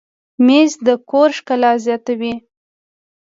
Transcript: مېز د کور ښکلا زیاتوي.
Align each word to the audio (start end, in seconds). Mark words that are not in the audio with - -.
مېز 0.45 0.71
د 0.85 0.87
کور 1.09 1.29
ښکلا 1.37 1.71
زیاتوي. 1.85 2.33